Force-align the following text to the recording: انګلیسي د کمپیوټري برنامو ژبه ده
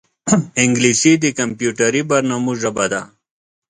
انګلیسي 0.61 1.13
د 1.23 1.25
کمپیوټري 1.39 2.01
برنامو 2.09 2.53
ژبه 2.61 2.85
ده 2.91 3.01